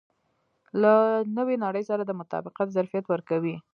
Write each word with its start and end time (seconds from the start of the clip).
له 0.81 0.93
نوې 1.37 1.55
نړۍ 1.65 1.83
سره 1.89 2.03
د 2.05 2.11
مطابقت 2.21 2.67
ظرفیت 2.77 3.05
ورکوي. 3.09 3.55